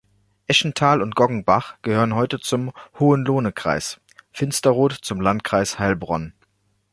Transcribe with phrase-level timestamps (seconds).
[0.47, 6.33] Eschental und Goggenbach gehören heute zum Hohenlohekreis, Finsterrot zum Landkreis Heilbronn.